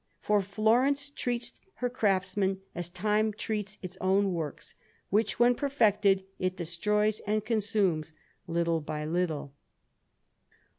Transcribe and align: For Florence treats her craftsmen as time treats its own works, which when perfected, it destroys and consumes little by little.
For 0.19 0.41
Florence 0.41 1.11
treats 1.11 1.53
her 1.75 1.87
craftsmen 1.87 2.59
as 2.73 2.89
time 2.89 3.31
treats 3.33 3.77
its 3.83 3.99
own 4.01 4.33
works, 4.33 4.73
which 5.11 5.37
when 5.37 5.53
perfected, 5.53 6.25
it 6.39 6.57
destroys 6.57 7.19
and 7.27 7.45
consumes 7.45 8.11
little 8.47 8.81
by 8.81 9.05
little. 9.05 9.53